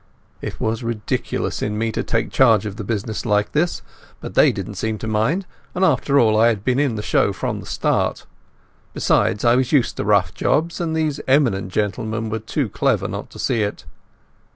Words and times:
It 0.41 0.59
was 0.59 0.81
ridiculous 0.83 1.61
in 1.61 1.77
me 1.77 1.91
to 1.91 2.01
take 2.01 2.31
charge 2.31 2.65
of 2.65 2.77
the 2.77 2.83
business 2.83 3.23
like 3.23 3.51
this, 3.51 3.83
but 4.19 4.33
they 4.33 4.51
didn't 4.51 4.73
seem 4.73 4.97
to 4.97 5.07
mind, 5.07 5.45
and 5.75 5.85
after 5.85 6.19
all 6.19 6.35
I 6.39 6.47
had 6.47 6.63
been 6.65 6.79
in 6.79 6.95
the 6.95 7.03
show 7.03 7.31
from 7.31 7.59
the 7.59 7.67
start. 7.67 8.25
Besides, 8.95 9.45
I 9.45 9.55
was 9.55 9.71
used 9.71 9.97
to 9.97 10.03
rough 10.03 10.33
jobs, 10.33 10.81
and 10.81 10.95
these 10.95 11.21
eminent 11.27 11.71
gentlemen 11.71 12.31
were 12.31 12.39
too 12.39 12.67
clever 12.67 13.07
not 13.07 13.29
to 13.29 13.37
see 13.37 13.61
it. 13.61 13.85